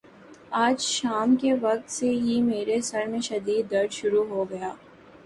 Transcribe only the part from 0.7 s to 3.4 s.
شام کے وقت سے ہی میرے سر میں